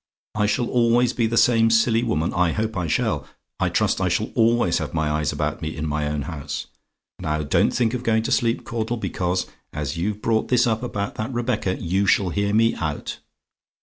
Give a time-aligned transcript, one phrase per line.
[0.33, 2.33] "I SHALL ALWAYS BE THE SAME SILLY WOMAN?
[2.33, 3.27] "I hope I shall
[3.59, 6.65] I trust I shall always have my eyes about me in my own house.
[7.19, 11.13] Now, don't think of going to sleep, Caudle; because, as you've brought this up about
[11.21, 13.19] that Rebecca, you shall hear me out.